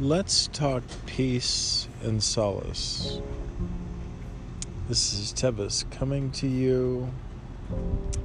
[0.00, 3.18] Let's talk peace and solace.
[4.88, 7.12] This is Tevis coming to you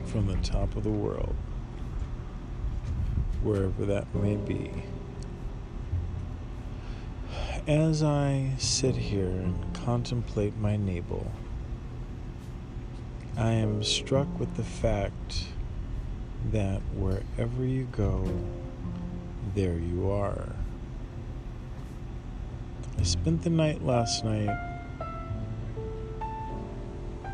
[0.06, 1.36] from the top of the world,
[3.42, 4.84] wherever that may be.
[7.66, 11.32] As I sit here and contemplate my navel,
[13.36, 15.46] I am struck with the fact
[16.52, 18.32] that wherever you go,
[19.56, 20.50] there you are.
[23.04, 24.58] I spent the night last night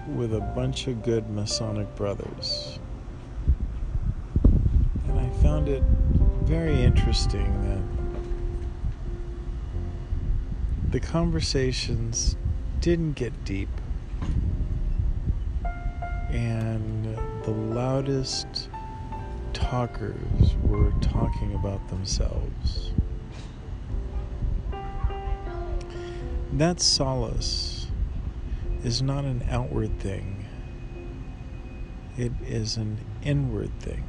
[0.07, 2.79] with a bunch of good Masonic brothers.
[5.07, 5.83] And I found it
[6.41, 7.83] very interesting that
[10.91, 12.35] the conversations
[12.79, 13.69] didn't get deep.
[16.31, 18.69] And the loudest
[19.53, 22.91] talkers were talking about themselves.
[26.53, 27.87] That solace
[28.83, 30.47] is not an outward thing,
[32.17, 34.03] it is an inward thing.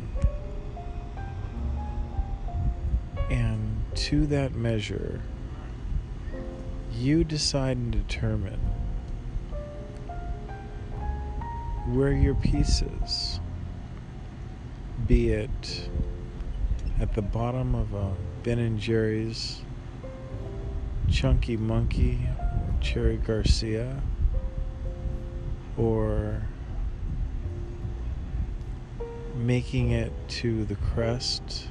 [3.31, 5.21] And to that measure,
[6.93, 8.61] you decide and determine
[11.89, 13.39] where your peace is,
[15.07, 15.91] be it
[16.99, 19.61] at the bottom of a Ben and Jerry's
[21.11, 22.21] Chunky Monkey,
[22.81, 24.01] Cherry Garcia,
[25.77, 26.41] or
[29.35, 31.67] making it to the crest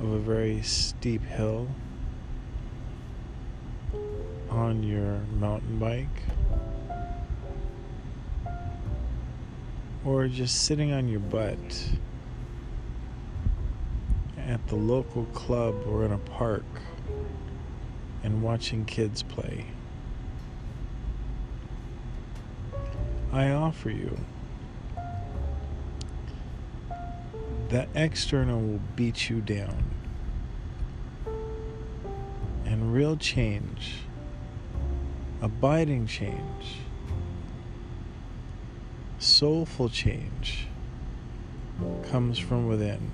[0.00, 1.68] of a very steep hill
[4.48, 6.22] on your mountain bike,
[10.04, 11.58] or just sitting on your butt
[14.38, 16.64] at the local club or in a park
[18.22, 19.66] and watching kids play.
[23.32, 24.18] I offer you
[27.68, 29.84] that external will beat you down.
[32.64, 33.94] And real change,
[35.40, 36.78] abiding change,
[39.18, 40.66] soulful change
[42.10, 43.12] comes from within.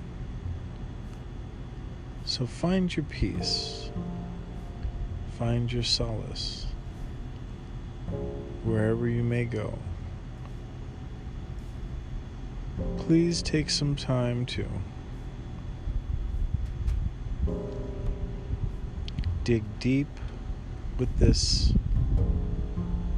[2.25, 3.91] So find your peace
[5.37, 6.65] find your solace
[8.63, 9.77] wherever you may go.
[12.97, 14.65] Please take some time to
[19.43, 20.07] dig deep
[20.97, 21.71] with this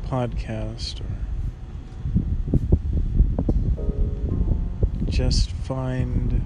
[0.04, 1.06] podcast or
[5.10, 6.46] just find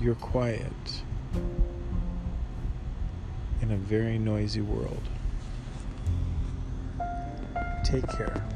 [0.00, 1.02] your quiet
[3.72, 5.02] in a very noisy world.
[7.84, 8.46] Take care.